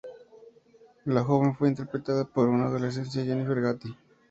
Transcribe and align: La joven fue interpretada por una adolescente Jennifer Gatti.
La 1.05 1.23
joven 1.23 1.55
fue 1.55 1.67
interpretada 1.67 2.25
por 2.25 2.49
una 2.49 2.65
adolescente 2.65 3.23
Jennifer 3.23 3.61
Gatti. 3.61 3.95